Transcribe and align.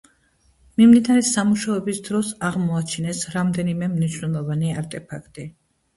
მიმდინარე 0.81 1.21
სამუშაოების 1.27 2.01
დროს 2.09 2.31
აღმოაჩინეს 2.49 3.23
რამდენიმე 3.35 3.91
მნიშვნელოვანი 3.93 4.77
არტეფაქტი. 4.83 5.47